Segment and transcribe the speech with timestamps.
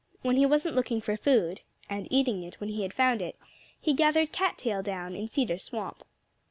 [0.23, 3.37] When he wasn't looking for food and eating it when he had found it
[3.79, 6.03] he gathered cat tail down in Cedar Swamp.